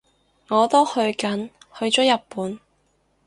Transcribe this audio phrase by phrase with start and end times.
[0.47, 2.59] 我都去緊，去咗日本